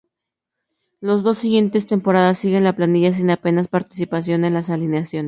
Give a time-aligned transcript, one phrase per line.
[0.99, 5.19] Las dos siguientes temporadas sigue en la plantilla sin apenas participación en las alineaciones.